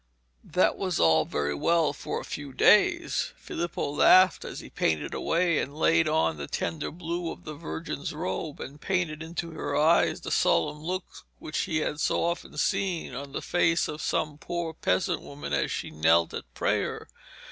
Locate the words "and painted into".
8.59-9.51